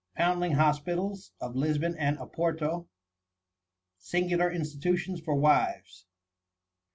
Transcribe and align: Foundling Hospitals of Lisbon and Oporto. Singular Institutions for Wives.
Foundling 0.17 0.53
Hospitals 0.53 1.31
of 1.39 1.55
Lisbon 1.55 1.95
and 1.95 2.17
Oporto. 2.17 2.87
Singular 3.99 4.51
Institutions 4.51 5.21
for 5.21 5.35
Wives. 5.35 6.07